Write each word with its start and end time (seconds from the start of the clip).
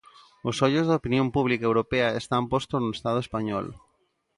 Os 0.49 0.57
ollos 0.67 0.87
da 0.87 0.99
opinión 1.01 1.27
pública 1.35 1.65
europea 1.69 2.15
están 2.21 2.43
postos 2.51 2.79
no 2.81 2.91
Estado 2.97 3.19
español. 3.25 3.65